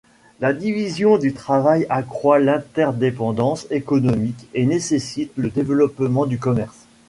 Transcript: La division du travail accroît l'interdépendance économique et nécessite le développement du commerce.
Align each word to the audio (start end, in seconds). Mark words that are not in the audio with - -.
La 0.39 0.51
division 0.51 1.19
du 1.19 1.31
travail 1.31 1.85
accroît 1.87 2.39
l'interdépendance 2.39 3.67
économique 3.69 4.47
et 4.55 4.65
nécessite 4.65 5.31
le 5.35 5.51
développement 5.51 6.25
du 6.25 6.39
commerce. 6.39 6.87